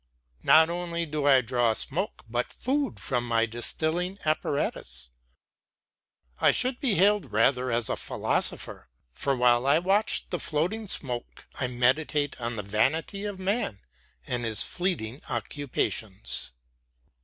[0.41, 5.11] Not only do I draw smoke but food from my distilling apparatus.
[6.39, 11.45] I should be hailed rather as a philosopher, for while I watch the floating smoke
[11.59, 13.79] I meditate on the vanity of man
[14.25, 16.53] and his fleeting occupations.